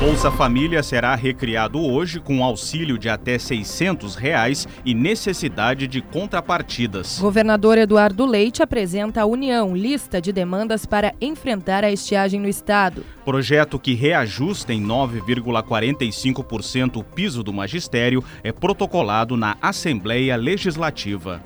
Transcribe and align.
Bolsa 0.00 0.30
Família 0.30 0.82
será 0.82 1.14
recriado 1.14 1.78
hoje 1.78 2.20
com 2.20 2.42
auxílio 2.42 2.96
de 2.96 3.10
até 3.10 3.38
600 3.38 4.14
reais 4.14 4.66
e 4.82 4.94
necessidade 4.94 5.86
de 5.86 6.00
contrapartidas. 6.00 7.18
Governador 7.20 7.76
Eduardo 7.76 8.24
Leite 8.24 8.62
apresenta 8.62 9.20
à 9.20 9.26
União 9.26 9.76
lista 9.76 10.18
de 10.18 10.32
demandas 10.32 10.86
para 10.86 11.12
enfrentar 11.20 11.84
a 11.84 11.92
estiagem 11.92 12.40
no 12.40 12.48
estado. 12.48 13.04
Projeto 13.26 13.78
que 13.78 13.92
reajusta 13.92 14.72
em 14.72 14.82
9,45% 14.82 16.96
o 16.96 17.04
piso 17.04 17.42
do 17.42 17.52
magistério 17.52 18.24
é 18.42 18.50
protocolado 18.50 19.36
na 19.36 19.58
Assembleia 19.60 20.34
Legislativa. 20.34 21.42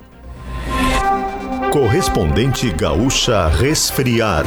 Correspondente 1.73 2.71
Gaúcha 2.71 3.49
Resfriar. 3.49 4.45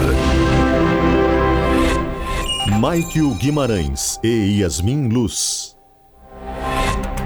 Maikio 2.77 3.35
Guimarães 3.35 4.21
e 4.23 4.61
Yasmin 4.61 5.09
Luz. 5.09 5.75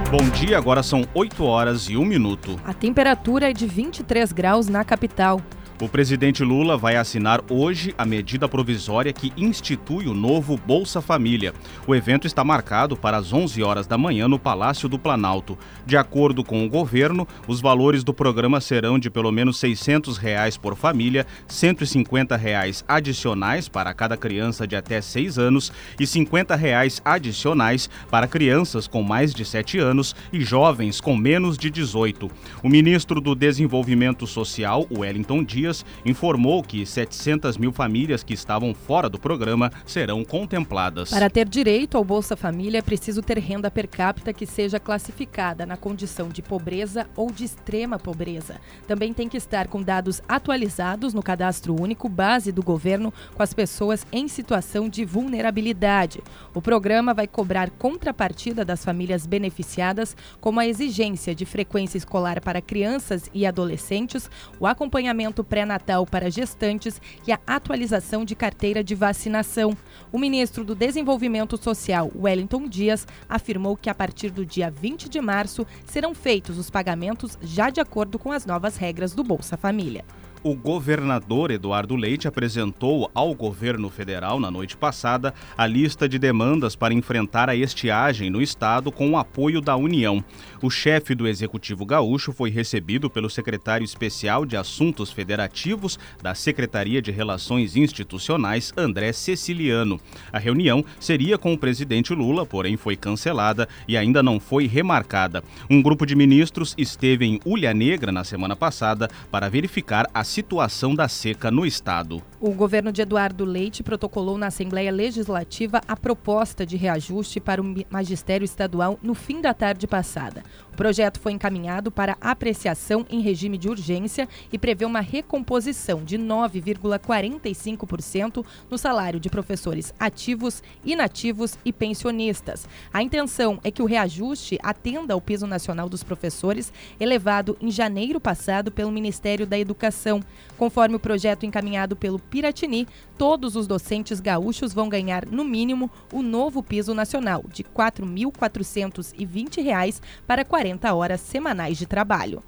Bom 0.09 0.31
dia, 0.31 0.57
agora 0.57 0.85
são 0.85 1.05
8 1.13 1.45
horas 1.45 1.89
e 1.91 1.97
1 1.97 2.05
minuto. 2.05 2.61
A 2.65 2.73
temperatura 2.73 3.51
é 3.51 3.53
de 3.53 3.67
23 3.67 4.33
graus 4.33 4.69
na 4.69 4.85
capital. 4.85 5.43
O 5.81 5.89
presidente 5.89 6.45
Lula 6.45 6.77
vai 6.77 6.97
assinar 6.97 7.41
hoje 7.51 7.93
a 7.99 8.05
medida 8.05 8.49
provisória 8.49 9.13
que 9.13 9.33
institui 9.37 10.07
o 10.07 10.15
novo 10.15 10.57
Bolsa 10.57 11.01
Família. 11.01 11.53
O 11.87 11.95
evento 11.95 12.25
está 12.25 12.45
marcado 12.45 12.97
para 12.97 13.17
as 13.17 13.33
11 13.33 13.61
horas 13.65 13.87
da 13.87 13.99
manhã 13.99 14.29
no 14.29 14.39
Palácio 14.39 14.89
do 14.89 14.99
Planalto. 14.99 15.59
De 15.85 15.97
acordo 15.97 16.45
com 16.45 16.65
o 16.65 16.69
governo, 16.69 17.27
os 17.49 17.61
valores 17.61 18.05
do 18.05 18.15
programa 18.15 18.61
serão 18.61 18.97
de 18.97 19.11
pelo 19.11 19.33
menos 19.33 19.59
600 19.59 20.19
reais 20.19 20.57
por 20.57 20.77
família, 20.77 21.27
150 21.49 22.37
reais 22.37 22.85
adicionais 22.87 23.69
para 23.69 23.93
cada 23.93 24.17
criança 24.17 24.67
de 24.67 24.77
até 24.77 25.01
6 25.01 25.37
anos 25.37 25.73
e 25.99 26.07
50 26.07 26.55
reais 26.55 27.03
adicionais 27.05 27.91
para 28.09 28.29
crianças 28.29 28.87
com 28.87 29.03
mais 29.03 29.35
de 29.35 29.45
7 29.45 29.79
anos 29.79 30.15
e 30.33 30.43
jovens 30.43 31.01
com 31.01 31.17
menos 31.17 31.59
de 31.59 31.71
18. 31.71 32.31
O 32.63 32.69
ministro 32.69 33.21
do 33.21 33.35
Desenvolvimento 33.35 34.29
Social, 34.29 34.87
Wellington 34.91 35.43
Dias, 35.43 35.62
Dias, 35.63 35.87
informou 36.05 36.61
que 36.61 36.85
700 36.85 37.57
mil 37.57 37.71
famílias 37.71 38.25
que 38.25 38.35
estavam 38.35 38.75
fora 38.75 39.09
do 39.09 39.17
programa 39.17 39.71
serão 39.87 40.25
contempladas. 40.25 41.11
Para 41.11 41.31
ter 41.31 41.49
direito 41.49 41.97
ao 41.97 42.03
Bolsa 42.03 42.37
Família, 42.37 42.79
é 42.79 42.83
preciso 42.83 43.23
ter 43.23 43.39
renda 43.39 43.71
per 43.71 43.87
capita 43.87 44.33
que 44.33 44.45
seja 44.45 44.81
classificada 44.81 45.65
na 45.65 45.77
condição 45.77 46.29
de 46.29 46.43
pobreza 46.43 47.07
ou 47.15 47.31
de 47.31 47.45
extrema 47.45 47.97
pobreza. 47.97 48.57
Também 48.89 49.13
tem 49.13 49.29
que 49.29 49.37
estar 49.37 49.69
com 49.69 49.81
dados 49.81 50.21
atualizados 50.27 51.15
no 51.15 51.23
cadastro 51.23 51.81
único 51.81 52.09
base 52.09 52.51
do 52.51 52.63
governo 52.63 53.15
com 53.33 53.43
as 53.43 53.55
pessoas 53.55 54.05
em 54.11 54.27
situação 54.27 54.89
de 54.89 55.05
vulnerabilidade. 55.05 56.21
O 56.53 56.61
programa 56.61 57.15
vai 57.15 57.29
cobrar 57.29 57.71
contrapartida 57.71 58.65
das 58.65 58.85
famílias 58.85 59.27
beneficiadas, 59.27 60.17
como 60.41 60.59
a 60.59 60.67
exigência 60.67 61.37
de 61.37 61.47
frequência 61.47 61.99
escolar 61.99 62.41
para 62.41 62.61
crianças 62.61 63.31
e 63.33 63.47
adolescentes, 63.47 64.29
o 64.59 64.67
acompanhamento 64.67 65.45
pré-natal 65.53 66.07
para 66.07 66.31
gestantes 66.31 66.99
e 67.27 67.31
a 67.31 67.39
atualização 67.47 68.25
de 68.25 68.35
carteira 68.35 68.83
de 68.83 68.95
vacinação. 68.95 69.77
O 70.11 70.19
ministro 70.19 70.65
do 70.65 70.75
Desenvolvimento 70.75 71.63
Social, 71.63 72.11
Wellington 72.17 72.67
Dias, 72.67 73.07
afirmou 73.29 73.77
que 73.77 73.91
a 73.91 73.95
partir 73.95 74.31
do 74.31 74.47
dia 74.47 74.71
20 74.71 75.11
de 75.11 75.21
março 75.21 75.67
serão 75.85 76.15
feitos 76.15 76.57
os 76.57 76.71
pagamentos 76.71 77.37
já 77.43 77.69
de 77.69 77.83
acordo 77.83 78.19
com 78.19 78.33
as 78.33 78.47
novas 78.47 78.79
regras 78.79 79.13
do 79.13 79.23
Bolsa 79.23 79.59
Família. 79.59 80.07
O 80.45 80.57
governador 80.57 81.53
Eduardo 81.53 81.95
Leite 81.95 82.27
apresentou 82.27 83.09
ao 83.15 83.33
governo 83.33 83.89
federal 83.89 84.41
na 84.41 84.51
noite 84.51 84.77
passada 84.77 85.33
a 85.57 85.69
lista 85.69 86.09
de 86.09 86.19
demandas 86.19 86.75
para 86.75 86.93
enfrentar 86.93 87.49
a 87.49 87.55
estiagem 87.55 88.29
no 88.29 88.43
estado 88.43 88.91
com 88.91 89.13
o 89.13 89.17
apoio 89.17 89.61
da 89.61 89.77
União. 89.77 90.25
O 90.61 90.69
chefe 90.69 91.15
do 91.15 91.29
Executivo 91.29 91.87
Gaúcho 91.87 92.33
foi 92.33 92.51
recebido 92.51 93.09
pelo 93.09 93.31
secretário 93.31 93.85
especial 93.85 94.45
de 94.45 94.57
Assuntos 94.57 95.13
Federativos 95.13 95.97
da 96.21 96.35
Secretaria 96.35 97.01
de 97.01 97.13
Relações 97.13 97.77
Institucionais, 97.77 98.73
André 98.77 99.13
Ceciliano. 99.13 100.01
A 100.33 100.41
reunião 100.41 100.85
seria 100.99 101.39
com 101.39 101.53
o 101.53 101.59
presidente 101.59 102.13
Lula, 102.13 102.45
porém 102.45 102.77
foi 102.77 102.97
cancelada 102.97 103.69
e 103.87 103.97
ainda 103.97 104.25
não 104.25 104.41
foi 104.41 104.67
remarcada. 104.67 105.45
Um 105.71 105.81
grupo 105.81 106.05
de 106.05 106.17
ministros 106.17 106.75
esteve 106.77 107.27
em 107.27 107.39
Ulha 107.47 107.73
Negra 107.73 108.11
na 108.11 108.25
semana 108.25 108.57
passada 108.57 109.09
para 109.31 109.49
verificar 109.49 110.11
a 110.13 110.32
situação 110.33 110.95
da 110.95 111.09
seca 111.09 111.51
no 111.51 111.67
estado. 111.67 112.23
O 112.41 112.53
governo 112.53 112.91
de 112.91 113.03
Eduardo 113.03 113.45
Leite 113.45 113.83
protocolou 113.83 114.39
na 114.39 114.47
Assembleia 114.47 114.91
Legislativa 114.91 115.83
a 115.87 115.95
proposta 115.95 116.65
de 116.65 116.77
reajuste 116.77 117.39
para 117.39 117.61
o 117.61 117.75
magistério 117.91 118.45
estadual 118.45 118.99
no 119.03 119.15
fim 119.15 119.43
da 119.43 119.53
tarde 119.53 119.87
passada. 119.87 120.43
O 120.73 120.77
projeto 120.77 121.21
foi 121.21 121.33
encaminhado 121.33 121.91
para 121.91 122.17
apreciação 122.19 123.05
em 123.11 123.21
regime 123.21 123.59
de 123.59 123.69
urgência 123.69 124.27
e 124.51 124.59
prevê 124.59 124.87
uma 124.87 125.01
recomposição 125.01 126.03
de 126.03 126.19
9,45% 126.19 128.43
no 128.71 128.79
salário 128.79 129.21
de 129.21 129.29
professores 129.29 129.93
ativos, 130.01 130.63
inativos 130.83 131.59
e 131.63 131.75
pensionistas. 131.75 132.67
A 132.91 133.03
intenção 133.03 133.61
é 133.63 133.71
que 133.71 133.83
o 133.83 133.87
reajuste 133.87 134.59
atenda 134.63 135.13
ao 135.13 135.21
piso 135.21 135.47
nacional 135.47 135.91
dos 135.91 136.03
professores, 136.03 136.73
elevado 136.99 137.55
em 137.61 137.71
janeiro 137.71 138.19
passado 138.19 138.73
pelo 138.73 138.91
Ministério 138.91 139.47
da 139.47 139.59
Educação. 139.59 140.22
Conforme 140.57 140.97
o 140.97 141.01
projeto 141.01 141.45
encaminhado 141.45 141.95
pelo 141.97 142.19
Piratini, 142.19 142.89
todos 143.19 143.57
os 143.57 143.67
docentes 143.67 144.21
gaúchos 144.21 144.73
vão 144.73 144.89
ganhar, 144.89 145.27
no 145.27 145.45
mínimo, 145.45 145.91
o 146.13 146.23
novo 146.23 146.63
piso 146.63 146.95
nacional 146.95 147.45
de 147.53 147.63
R$ 147.63 147.69
4.420 147.75 150.01
para 150.27 150.45
40 150.45 150.95
horas 150.95 151.21
semanais 151.21 151.79
de 151.79 151.87
trabalho. 151.87 152.43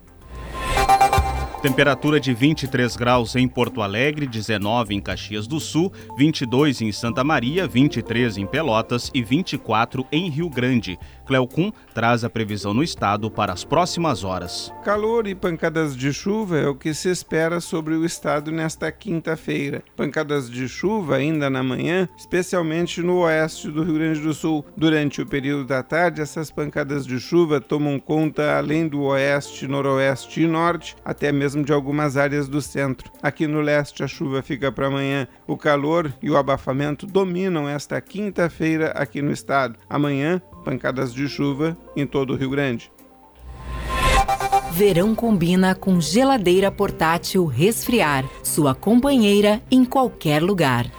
Temperatura 1.65 2.21
de 2.21 2.35
23 2.35 2.95
graus 2.95 3.35
em 3.37 3.49
Porto 3.49 3.81
Alegre, 3.81 4.27
19 4.27 4.95
em 4.95 5.01
Caxias 5.01 5.47
do 5.47 5.59
Sul, 5.59 5.91
22 6.19 6.83
em 6.83 6.93
Santa 6.93 7.25
Maria, 7.25 7.67
23 7.67 8.37
em 8.37 8.47
Pelotas 8.47 9.11
e 9.15 9.23
24 9.23 10.07
em 10.13 10.29
Rio 10.29 10.51
Grande. 10.51 10.99
Cleocum 11.25 11.73
traz 11.95 12.23
a 12.23 12.29
previsão 12.29 12.75
no 12.75 12.83
estado 12.83 13.31
para 13.31 13.51
as 13.51 13.65
próximas 13.65 14.25
horas. 14.25 14.71
Calor 14.85 15.27
e 15.27 15.35
pancadas 15.35 15.97
de 15.97 16.13
chuva 16.13 16.59
é 16.59 16.69
o 16.69 16.75
que 16.75 16.93
se 16.93 17.09
espera 17.09 17.61
sobre 17.61 17.95
o 17.95 18.05
estado 18.05 18.53
nesta 18.53 18.93
quinta-feira. 18.93 19.83
Pancadas 19.97 20.51
de 20.51 20.69
chuva 20.69 21.17
ainda 21.17 21.49
na 21.49 21.63
manhã, 21.63 22.07
especialmente 22.15 23.01
no 23.01 23.21
oeste 23.21 23.71
do 23.71 23.83
Rio 23.83 23.95
Grande 23.95 24.21
do 24.21 24.35
Sul. 24.35 24.67
Durante 24.77 25.23
o 25.23 25.27
período 25.27 25.65
da 25.65 25.83
tarde, 25.83 26.21
essas 26.21 26.51
pancadas 26.51 27.07
de 27.07 27.19
chuva 27.19 27.59
tomam 27.59 27.99
conta 27.99 28.59
além 28.59 28.87
do 28.87 29.01
oeste, 29.05 29.67
noroeste 29.67 30.43
e 30.43 30.47
norte, 30.47 30.95
até 31.03 31.33
mesmo 31.33 31.54
de 31.63 31.73
algumas 31.73 32.17
áreas 32.17 32.49
do 32.49 32.61
centro. 32.61 33.11
Aqui 33.23 33.47
no 33.47 33.61
leste 33.61 34.03
a 34.03 34.09
chuva 34.09 34.43
fica 34.43 34.73
para 34.73 34.87
amanhã. 34.87 35.29
O 35.47 35.57
calor 35.57 36.13
e 36.23 36.31
o 36.31 36.37
abafamento 36.37 37.07
dominam 37.07 37.69
esta 37.69 38.01
quinta-feira 38.01 38.91
aqui 38.93 39.21
no 39.23 39.31
estado. 39.31 39.79
Amanhã 39.89 40.41
pancadas 40.65 41.13
de 41.13 41.29
chuva 41.29 41.77
em 41.95 42.07
todo 42.07 42.33
o 42.33 42.37
Rio 42.37 42.51
Grande. 42.51 42.91
Verão 44.73 45.15
combina 45.15 45.73
com 45.73 46.01
geladeira 46.01 46.69
portátil 46.69 47.47
resfriar, 47.47 48.25
sua 48.43 48.75
companheira 48.75 49.63
em 49.71 49.85
qualquer 49.85 50.43
lugar. 50.43 50.91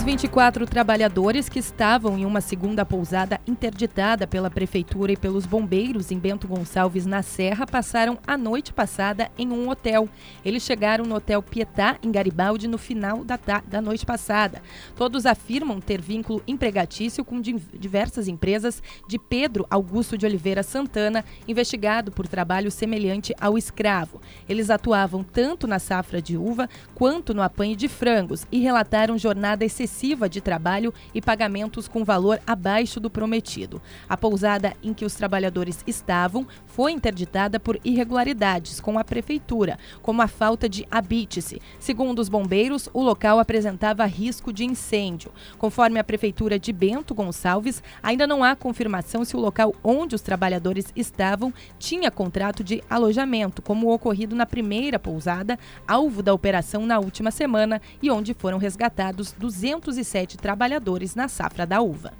Os 0.00 0.04
24 0.06 0.64
trabalhadores 0.64 1.46
que 1.46 1.58
estavam 1.58 2.16
em 2.16 2.24
uma 2.24 2.40
segunda 2.40 2.86
pousada 2.86 3.38
interditada 3.46 4.26
pela 4.26 4.50
prefeitura 4.50 5.12
e 5.12 5.16
pelos 5.16 5.44
bombeiros 5.44 6.10
em 6.10 6.18
Bento 6.18 6.48
Gonçalves, 6.48 7.04
na 7.04 7.20
Serra, 7.20 7.66
passaram 7.66 8.18
a 8.26 8.38
noite 8.38 8.72
passada 8.72 9.30
em 9.36 9.52
um 9.52 9.68
hotel. 9.68 10.08
Eles 10.42 10.62
chegaram 10.62 11.04
no 11.04 11.16
Hotel 11.16 11.42
Pietá, 11.42 11.98
em 12.02 12.10
Garibaldi, 12.10 12.66
no 12.66 12.78
final 12.78 13.22
da, 13.22 13.38
da 13.68 13.82
noite 13.82 14.06
passada. 14.06 14.62
Todos 14.96 15.26
afirmam 15.26 15.82
ter 15.82 16.00
vínculo 16.00 16.42
empregatício 16.48 17.22
com 17.22 17.38
diversas 17.38 18.26
empresas 18.26 18.82
de 19.06 19.18
Pedro 19.18 19.66
Augusto 19.68 20.16
de 20.16 20.24
Oliveira 20.24 20.62
Santana, 20.62 21.26
investigado 21.46 22.10
por 22.10 22.26
trabalho 22.26 22.70
semelhante 22.70 23.34
ao 23.38 23.58
escravo. 23.58 24.18
Eles 24.48 24.70
atuavam 24.70 25.22
tanto 25.22 25.66
na 25.66 25.78
safra 25.78 26.22
de 26.22 26.38
uva 26.38 26.70
quanto 26.94 27.34
no 27.34 27.42
apanho 27.42 27.76
de 27.76 27.86
frangos 27.86 28.46
e 28.50 28.60
relataram 28.60 29.18
jornada 29.18 29.62
excessiva 29.62 29.89
excessiva 29.90 30.28
de 30.28 30.40
trabalho 30.40 30.94
e 31.12 31.20
pagamentos 31.20 31.88
com 31.88 32.04
valor 32.04 32.40
abaixo 32.46 33.00
do 33.00 33.10
prometido. 33.10 33.82
A 34.08 34.16
pousada 34.16 34.74
em 34.82 34.94
que 34.94 35.04
os 35.04 35.14
trabalhadores 35.14 35.82
estavam 35.86 36.46
foi 36.66 36.92
interditada 36.92 37.58
por 37.58 37.78
irregularidades 37.84 38.80
com 38.80 38.98
a 38.98 39.04
prefeitura, 39.04 39.78
como 40.00 40.22
a 40.22 40.28
falta 40.28 40.68
de 40.68 40.86
habite-se. 40.90 41.60
Segundo 41.78 42.20
os 42.20 42.28
bombeiros, 42.28 42.88
o 42.94 43.02
local 43.02 43.38
apresentava 43.38 44.06
risco 44.06 44.52
de 44.52 44.64
incêndio. 44.64 45.32
Conforme 45.58 45.98
a 45.98 46.04
prefeitura 46.04 46.58
de 46.58 46.72
Bento 46.72 47.14
Gonçalves, 47.14 47.82
ainda 48.02 48.26
não 48.26 48.44
há 48.44 48.54
confirmação 48.54 49.24
se 49.24 49.36
o 49.36 49.40
local 49.40 49.74
onde 49.82 50.14
os 50.14 50.22
trabalhadores 50.22 50.86
estavam 50.94 51.52
tinha 51.78 52.10
contrato 52.10 52.62
de 52.62 52.82
alojamento, 52.88 53.60
como 53.60 53.92
ocorrido 53.92 54.36
na 54.36 54.46
primeira 54.46 54.98
pousada, 54.98 55.58
alvo 55.86 56.22
da 56.22 56.32
operação 56.32 56.86
na 56.86 56.98
última 56.98 57.30
semana 57.30 57.80
e 58.00 58.10
onde 58.10 58.34
foram 58.34 58.58
resgatados 58.58 59.32
200 59.32 59.79
207 59.80 60.36
trabalhadores 60.36 61.14
na 61.14 61.26
safra 61.28 61.66
da 61.66 61.80
uva. 61.80 62.12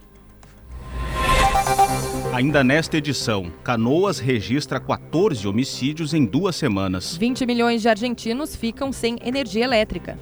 Ainda 2.32 2.64
nesta 2.64 2.96
edição, 2.96 3.52
Canoas 3.62 4.18
registra 4.18 4.80
14 4.80 5.46
homicídios 5.46 6.14
em 6.14 6.24
duas 6.24 6.56
semanas. 6.56 7.16
20 7.16 7.44
milhões 7.44 7.82
de 7.82 7.88
argentinos 7.88 8.56
ficam 8.56 8.92
sem 8.92 9.18
energia 9.22 9.64
elétrica. 9.64 10.18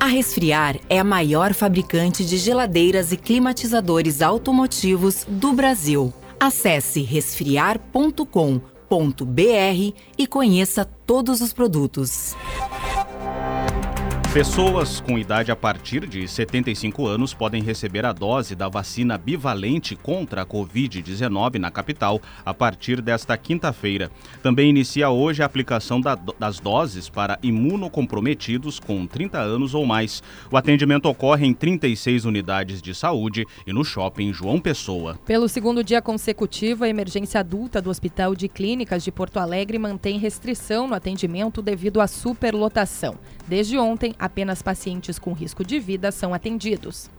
A 0.00 0.06
Resfriar 0.06 0.76
é 0.88 0.98
a 0.98 1.04
maior 1.04 1.52
fabricante 1.54 2.24
de 2.24 2.36
geladeiras 2.36 3.12
e 3.12 3.16
climatizadores 3.16 4.22
automotivos 4.22 5.26
do 5.28 5.52
Brasil. 5.52 6.12
Acesse 6.40 7.02
resfriar.com.br 7.02 8.28
e 10.16 10.26
conheça 10.26 10.84
todos 10.84 11.40
os 11.40 11.52
produtos. 11.52 12.36
Pessoas 14.32 15.00
com 15.00 15.18
idade 15.18 15.50
a 15.50 15.56
partir 15.56 16.06
de 16.06 16.28
75 16.28 17.06
anos 17.06 17.32
podem 17.32 17.62
receber 17.62 18.04
a 18.04 18.12
dose 18.12 18.54
da 18.54 18.68
vacina 18.68 19.16
bivalente 19.16 19.96
contra 19.96 20.42
a 20.42 20.46
Covid-19 20.46 21.54
na 21.54 21.70
capital 21.70 22.20
a 22.44 22.52
partir 22.52 23.00
desta 23.00 23.38
quinta-feira. 23.38 24.10
Também 24.42 24.68
inicia 24.68 25.08
hoje 25.08 25.42
a 25.42 25.46
aplicação 25.46 25.98
da, 25.98 26.14
das 26.38 26.60
doses 26.60 27.08
para 27.08 27.38
imunocomprometidos 27.42 28.78
com 28.78 29.06
30 29.06 29.38
anos 29.38 29.74
ou 29.74 29.86
mais. 29.86 30.22
O 30.52 30.58
atendimento 30.58 31.06
ocorre 31.06 31.46
em 31.46 31.54
36 31.54 32.26
unidades 32.26 32.82
de 32.82 32.94
saúde 32.94 33.46
e 33.66 33.72
no 33.72 33.82
shopping 33.82 34.30
João 34.30 34.60
Pessoa. 34.60 35.18
Pelo 35.24 35.48
segundo 35.48 35.82
dia 35.82 36.02
consecutivo, 36.02 36.84
a 36.84 36.88
emergência 36.88 37.40
adulta 37.40 37.80
do 37.80 37.88
Hospital 37.88 38.34
de 38.34 38.46
Clínicas 38.46 39.02
de 39.02 39.10
Porto 39.10 39.38
Alegre 39.38 39.78
mantém 39.78 40.18
restrição 40.18 40.86
no 40.86 40.94
atendimento 40.94 41.62
devido 41.62 41.98
à 41.98 42.06
superlotação. 42.06 43.16
Desde 43.48 43.78
ontem, 43.78 44.14
apenas 44.18 44.62
pacientes 44.62 45.18
com 45.18 45.32
risco 45.32 45.64
de 45.64 45.78
vida 45.78 46.10
são 46.10 46.34
atendidos. 46.34 47.10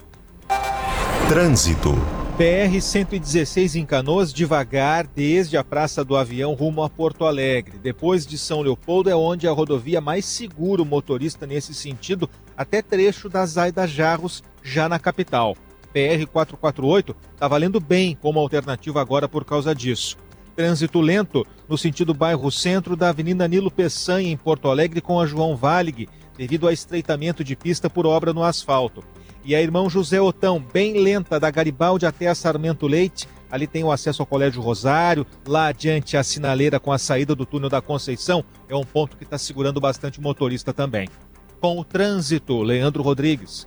Trânsito. 1.28 1.94
PR-116 2.40 3.76
em 3.76 3.86
Canoas, 3.86 4.32
devagar, 4.32 5.06
desde 5.06 5.58
a 5.58 5.64
Praça 5.64 6.06
do 6.06 6.16
Avião 6.16 6.54
rumo 6.54 6.82
a 6.82 6.90
Porto 6.90 7.26
Alegre. 7.26 7.78
Depois 7.78 8.26
de 8.26 8.38
São 8.38 8.62
Leopoldo 8.62 9.10
é 9.10 9.16
onde 9.16 9.46
a 9.46 9.52
rodovia 9.52 10.00
mais 10.00 10.26
segura 10.26 10.82
o 10.82 10.86
motorista 10.86 11.46
nesse 11.46 11.74
sentido, 11.74 12.30
até 12.56 12.82
trecho 12.82 13.28
da 13.28 13.46
Zaida 13.46 13.86
Jarros, 13.86 14.42
já 14.64 14.88
na 14.88 14.98
capital. 14.98 15.56
PR-448 15.94 17.14
está 17.34 17.48
valendo 17.48 17.80
bem 17.80 18.18
como 18.22 18.40
alternativa 18.40 19.02
agora 19.02 19.28
por 19.28 19.44
causa 19.44 19.76
disso. 19.76 20.18
Trânsito 20.60 21.00
lento 21.00 21.48
no 21.70 21.78
sentido 21.78 22.14
bairro 22.14 22.52
centro 22.52 22.94
da 22.94 23.08
Avenida 23.08 23.48
Nilo 23.48 23.72
Peçanha, 23.72 24.30
em 24.30 24.36
Porto 24.36 24.68
Alegre, 24.68 25.00
com 25.00 25.18
a 25.18 25.26
João 25.26 25.56
Valig, 25.56 26.10
devido 26.38 26.68
a 26.68 26.74
estreitamento 26.74 27.46
de 27.46 27.56
pista 27.56 27.90
por 27.90 28.06
obra 28.06 28.34
no 28.34 28.44
asfalto. 28.44 29.02
E 29.46 29.56
a 29.56 29.62
irmão 29.62 29.90
José 29.90 30.20
Otão, 30.20 30.62
bem 30.74 31.02
lenta, 31.02 31.40
da 31.40 31.50
Garibaldi 31.50 32.06
até 32.06 32.28
a 32.28 32.36
Sarmento 32.36 32.88
Leite. 32.88 33.26
Ali 33.50 33.68
tem 33.68 33.86
o 33.86 33.92
acesso 33.92 34.22
ao 34.22 34.26
Colégio 34.26 34.62
Rosário, 34.62 35.26
lá 35.48 35.68
adiante 35.68 36.18
a 36.18 36.24
sinaleira 36.24 36.78
com 36.78 36.92
a 36.92 36.98
saída 36.98 37.34
do 37.34 37.46
túnel 37.46 37.70
da 37.70 37.82
Conceição, 37.82 38.44
é 38.68 38.76
um 38.76 38.84
ponto 38.84 39.16
que 39.16 39.24
está 39.24 39.38
segurando 39.38 39.80
bastante 39.80 40.20
o 40.20 40.22
motorista 40.22 40.74
também. 40.74 41.08
Com 41.62 41.80
o 41.80 41.86
trânsito, 41.86 42.62
Leandro 42.62 43.02
Rodrigues. 43.02 43.66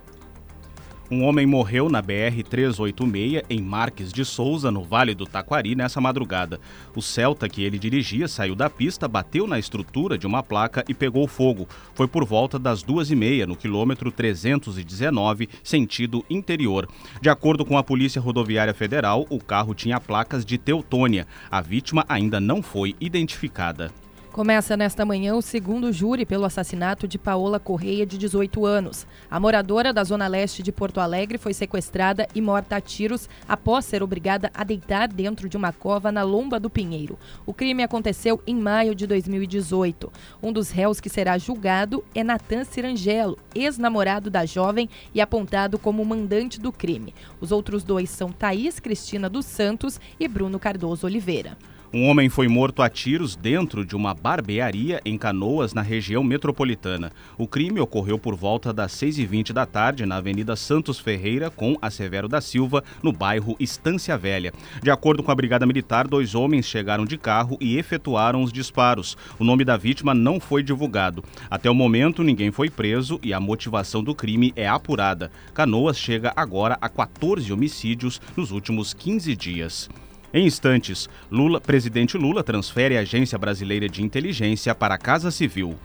Um 1.13 1.25
homem 1.25 1.45
morreu 1.45 1.89
na 1.89 2.01
BR-386 2.01 3.43
em 3.47 3.61
Marques 3.61 4.11
de 4.11 4.25
Souza, 4.25 4.71
no 4.71 4.83
Vale 4.83 5.13
do 5.13 5.27
Taquari, 5.27 5.75
nessa 5.75 6.01
madrugada. 6.01 6.59
O 6.95 7.03
Celta 7.03 7.47
que 7.47 7.63
ele 7.63 7.77
dirigia 7.77 8.27
saiu 8.27 8.55
da 8.55 8.67
pista, 8.67 9.07
bateu 9.07 9.45
na 9.45 9.59
estrutura 9.59 10.17
de 10.17 10.25
uma 10.25 10.41
placa 10.41 10.83
e 10.89 10.93
pegou 10.95 11.27
fogo. 11.27 11.67
Foi 11.93 12.07
por 12.07 12.25
volta 12.25 12.57
das 12.57 12.81
duas 12.81 13.11
e 13.11 13.15
meia, 13.15 13.45
no 13.45 13.55
quilômetro 13.55 14.11
319, 14.11 15.47
sentido 15.63 16.25
interior. 16.27 16.89
De 17.21 17.29
acordo 17.29 17.63
com 17.63 17.77
a 17.77 17.83
Polícia 17.83 18.19
Rodoviária 18.19 18.73
Federal, 18.73 19.27
o 19.29 19.37
carro 19.37 19.75
tinha 19.75 19.99
placas 19.99 20.43
de 20.43 20.57
Teutônia. 20.57 21.27
A 21.51 21.61
vítima 21.61 22.03
ainda 22.09 22.39
não 22.39 22.63
foi 22.63 22.95
identificada. 22.99 23.91
Começa 24.33 24.75
nesta 24.75 25.05
manhã 25.05 25.35
o 25.35 25.43
segundo 25.43 25.93
júri 25.93 26.25
pelo 26.25 26.43
assassinato 26.43 27.07
de 27.07 27.19
Paola 27.19 27.59
Correia, 27.59 28.03
de 28.03 28.17
18 28.17 28.65
anos. 28.65 29.05
A 29.29 29.39
moradora 29.39 29.93
da 29.93 30.03
zona 30.03 30.25
leste 30.25 30.63
de 30.63 30.71
Porto 30.71 30.99
Alegre 30.99 31.37
foi 31.37 31.53
sequestrada 31.53 32.27
e 32.33 32.41
morta 32.41 32.77
a 32.77 32.81
tiros 32.81 33.29
após 33.47 33.85
ser 33.85 34.01
obrigada 34.01 34.49
a 34.51 34.63
deitar 34.63 35.07
dentro 35.07 35.47
de 35.47 35.55
uma 35.55 35.71
cova 35.71 36.11
na 36.11 36.23
Lomba 36.23 36.59
do 36.59 36.67
Pinheiro. 36.67 37.15
O 37.45 37.53
crime 37.53 37.83
aconteceu 37.83 38.41
em 38.47 38.55
maio 38.55 38.95
de 38.95 39.05
2018. 39.05 40.11
Um 40.41 40.51
dos 40.51 40.71
réus 40.71 40.99
que 40.99 41.11
será 41.11 41.37
julgado 41.37 42.03
é 42.15 42.23
Natan 42.23 42.63
Cirangelo, 42.63 43.37
ex-namorado 43.53 44.31
da 44.31 44.47
jovem 44.47 44.89
e 45.13 45.21
apontado 45.21 45.77
como 45.77 46.03
mandante 46.03 46.59
do 46.59 46.71
crime. 46.71 47.13
Os 47.39 47.51
outros 47.51 47.83
dois 47.83 48.09
são 48.09 48.31
Thaís 48.31 48.79
Cristina 48.79 49.29
dos 49.29 49.45
Santos 49.45 50.01
e 50.19 50.27
Bruno 50.27 50.57
Cardoso 50.57 51.05
Oliveira. 51.05 51.55
Um 51.95 52.07
homem 52.07 52.27
foi 52.27 52.47
morto 52.47 52.81
a 52.81 52.89
tiros 52.89 53.35
dentro 53.35 53.85
de 53.85 53.95
uma 53.95 54.15
barbearia 54.15 54.99
em 55.05 55.15
Canoas, 55.15 55.75
na 55.75 55.83
região 55.83 56.23
metropolitana. 56.23 57.11
O 57.37 57.47
crime 57.47 57.79
ocorreu 57.79 58.17
por 58.17 58.35
volta 58.35 58.73
das 58.73 58.93
6h20 58.93 59.53
da 59.53 59.67
tarde 59.67 60.03
na 60.03 60.15
Avenida 60.15 60.55
Santos 60.55 60.97
Ferreira 60.97 61.51
com 61.51 61.77
a 61.79 61.91
Severo 61.91 62.27
da 62.27 62.41
Silva, 62.41 62.83
no 63.03 63.11
bairro 63.11 63.55
Estância 63.59 64.17
Velha. 64.17 64.51
De 64.81 64.89
acordo 64.89 65.21
com 65.21 65.29
a 65.29 65.35
Brigada 65.35 65.67
Militar, 65.67 66.07
dois 66.07 66.33
homens 66.33 66.65
chegaram 66.65 67.05
de 67.05 67.15
carro 67.15 67.59
e 67.61 67.77
efetuaram 67.77 68.41
os 68.41 68.51
disparos. 68.51 69.15
O 69.37 69.43
nome 69.43 69.63
da 69.63 69.77
vítima 69.77 70.15
não 70.15 70.39
foi 70.39 70.63
divulgado. 70.63 71.23
Até 71.47 71.69
o 71.69 71.75
momento, 71.75 72.23
ninguém 72.23 72.49
foi 72.49 72.71
preso 72.71 73.19
e 73.21 73.35
a 73.35 73.39
motivação 73.39 74.03
do 74.03 74.15
crime 74.15 74.51
é 74.55 74.67
apurada. 74.67 75.31
Canoas 75.53 75.99
chega 75.99 76.33
agora 76.35 76.75
a 76.81 76.89
14 76.89 77.53
homicídios 77.53 78.19
nos 78.35 78.49
últimos 78.49 78.95
15 78.95 79.35
dias. 79.35 79.87
Em 80.33 80.47
instantes, 80.47 81.07
Lula, 81.29 81.61
presidente 81.61 82.17
Lula 82.17 82.43
transfere 82.43 82.97
a 82.97 83.01
Agência 83.01 83.37
Brasileira 83.37 83.87
de 83.87 84.01
Inteligência 84.01 84.73
para 84.73 84.95
a 84.95 84.97
Casa 84.97 85.29
Civil. 85.29 85.77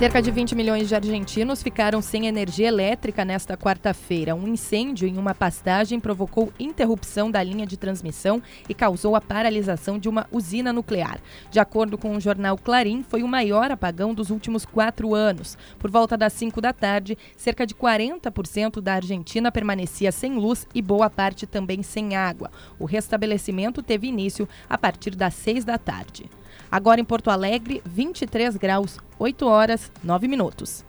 Cerca 0.00 0.22
de 0.22 0.30
20 0.30 0.54
milhões 0.54 0.88
de 0.88 0.94
argentinos 0.94 1.62
ficaram 1.62 2.00
sem 2.00 2.26
energia 2.26 2.68
elétrica 2.68 3.22
nesta 3.22 3.54
quarta-feira. 3.54 4.34
Um 4.34 4.48
incêndio 4.48 5.06
em 5.06 5.18
uma 5.18 5.34
pastagem 5.34 6.00
provocou 6.00 6.50
interrupção 6.58 7.30
da 7.30 7.42
linha 7.42 7.66
de 7.66 7.76
transmissão 7.76 8.42
e 8.66 8.72
causou 8.72 9.14
a 9.14 9.20
paralisação 9.20 9.98
de 9.98 10.08
uma 10.08 10.26
usina 10.32 10.72
nuclear. 10.72 11.20
De 11.50 11.60
acordo 11.60 11.98
com 11.98 12.16
o 12.16 12.20
jornal 12.20 12.56
Clarim, 12.56 13.04
foi 13.06 13.22
o 13.22 13.28
maior 13.28 13.70
apagão 13.70 14.14
dos 14.14 14.30
últimos 14.30 14.64
quatro 14.64 15.14
anos. 15.14 15.58
Por 15.78 15.90
volta 15.90 16.16
das 16.16 16.32
5 16.32 16.62
da 16.62 16.72
tarde, 16.72 17.18
cerca 17.36 17.66
de 17.66 17.74
40% 17.74 18.80
da 18.80 18.94
Argentina 18.94 19.52
permanecia 19.52 20.10
sem 20.10 20.32
luz 20.32 20.66
e 20.74 20.80
boa 20.80 21.10
parte 21.10 21.46
também 21.46 21.82
sem 21.82 22.16
água. 22.16 22.50
O 22.78 22.86
restabelecimento 22.86 23.82
teve 23.82 24.06
início 24.06 24.48
a 24.66 24.78
partir 24.78 25.14
das 25.14 25.34
6 25.34 25.66
da 25.66 25.76
tarde. 25.76 26.24
Agora 26.70 27.02
em 27.02 27.04
Porto 27.04 27.30
Alegre, 27.30 27.82
23 27.84 28.56
graus, 28.56 28.98
8 29.22 29.46
horas, 29.46 29.92
9 30.02 30.28
minutos. 30.28 30.82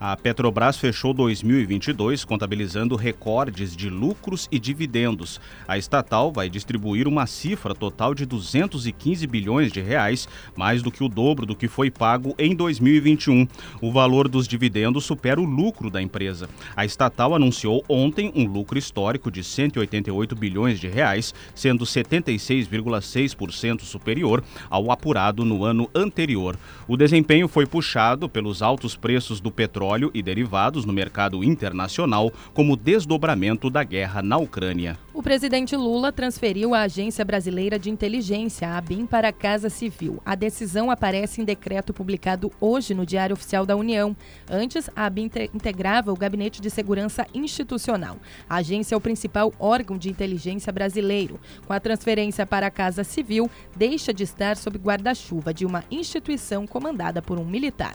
A 0.00 0.16
Petrobras 0.16 0.76
fechou 0.76 1.14
2022 1.14 2.24
contabilizando 2.24 2.96
recordes 2.96 3.76
de 3.76 3.88
lucros 3.88 4.48
e 4.50 4.58
dividendos. 4.58 5.40
A 5.68 5.78
estatal 5.78 6.32
vai 6.32 6.50
distribuir 6.50 7.06
uma 7.06 7.26
cifra 7.26 7.74
total 7.74 8.12
de 8.12 8.26
215 8.26 9.24
bilhões 9.26 9.70
de 9.70 9.80
reais, 9.80 10.28
mais 10.56 10.82
do 10.82 10.90
que 10.90 11.04
o 11.04 11.08
dobro 11.08 11.46
do 11.46 11.54
que 11.54 11.68
foi 11.68 11.92
pago 11.92 12.34
em 12.38 12.56
2021. 12.56 13.46
O 13.80 13.92
valor 13.92 14.26
dos 14.28 14.48
dividendos 14.48 15.04
supera 15.04 15.40
o 15.40 15.44
lucro 15.44 15.88
da 15.88 16.02
empresa. 16.02 16.48
A 16.74 16.84
estatal 16.84 17.32
anunciou 17.34 17.84
ontem 17.88 18.32
um 18.34 18.46
lucro 18.46 18.76
histórico 18.78 19.30
de 19.30 19.44
188 19.44 20.34
bilhões 20.34 20.80
de 20.80 20.88
reais, 20.88 21.32
sendo 21.54 21.84
76,6% 21.84 23.82
superior 23.82 24.42
ao 24.68 24.90
apurado 24.90 25.44
no 25.44 25.64
ano 25.64 25.88
anterior. 25.94 26.58
O 26.88 26.96
desempenho 26.96 27.46
foi 27.46 27.64
puxado 27.64 28.28
pelos 28.28 28.60
altos 28.60 28.96
preços 28.96 29.40
do 29.40 29.52
petróleo 29.52 29.83
petróleo 29.84 30.10
e 30.14 30.22
derivados 30.22 30.86
no 30.86 30.92
mercado 30.94 31.44
internacional 31.44 32.32
como 32.54 32.74
desdobramento 32.74 33.68
da 33.68 33.84
guerra 33.84 34.22
na 34.22 34.38
Ucrânia. 34.38 34.98
O 35.12 35.22
presidente 35.22 35.76
Lula 35.76 36.10
transferiu 36.10 36.74
a 36.74 36.82
Agência 36.82 37.24
Brasileira 37.24 37.78
de 37.78 37.90
Inteligência, 37.90 38.66
a 38.66 38.78
ABIN, 38.78 39.04
para 39.04 39.28
a 39.28 39.32
Casa 39.32 39.68
Civil. 39.68 40.20
A 40.24 40.34
decisão 40.34 40.90
aparece 40.90 41.40
em 41.40 41.44
decreto 41.44 41.92
publicado 41.92 42.50
hoje 42.58 42.94
no 42.94 43.04
Diário 43.04 43.34
Oficial 43.34 43.66
da 43.66 43.76
União. 43.76 44.16
Antes, 44.50 44.88
a 44.96 45.04
ABIN 45.04 45.30
integrava 45.52 46.10
o 46.10 46.16
Gabinete 46.16 46.62
de 46.62 46.70
Segurança 46.70 47.26
Institucional. 47.34 48.16
A 48.48 48.56
agência 48.56 48.94
é 48.94 48.98
o 48.98 49.00
principal 49.00 49.52
órgão 49.58 49.98
de 49.98 50.08
inteligência 50.08 50.72
brasileiro. 50.72 51.38
Com 51.66 51.74
a 51.74 51.80
transferência 51.80 52.46
para 52.46 52.66
a 52.66 52.70
Casa 52.70 53.04
Civil, 53.04 53.50
deixa 53.76 54.12
de 54.14 54.24
estar 54.24 54.56
sob 54.56 54.78
guarda-chuva 54.78 55.52
de 55.52 55.66
uma 55.66 55.84
instituição 55.90 56.66
comandada 56.66 57.20
por 57.20 57.38
um 57.38 57.44
militar. 57.44 57.94